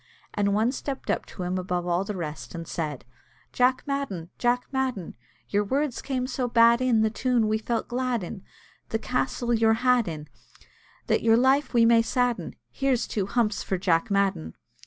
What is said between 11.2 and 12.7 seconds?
your life we may sadden;